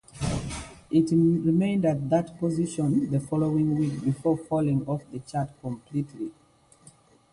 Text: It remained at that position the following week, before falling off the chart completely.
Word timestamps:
It 0.89 1.11
remained 1.11 1.85
at 1.85 2.09
that 2.09 2.39
position 2.39 3.11
the 3.11 3.19
following 3.19 3.77
week, 3.77 4.03
before 4.03 4.35
falling 4.35 4.83
off 4.87 5.03
the 5.11 5.19
chart 5.19 5.51
completely. 5.61 6.31